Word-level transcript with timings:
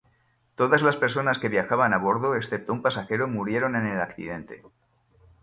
Todas 0.55 0.81
las 0.81 0.97
personas 0.97 1.37
que 1.37 1.47
viajaban 1.47 1.93
a 1.93 1.99
bordo, 2.05 2.33
excepto 2.33 2.73
un 2.73 2.81
pasajero, 2.81 3.27
murieron 3.27 3.75
en 3.75 3.85
el 3.85 4.01
accidente. 4.01 4.63